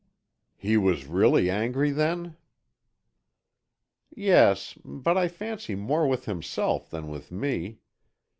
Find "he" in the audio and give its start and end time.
0.57-0.77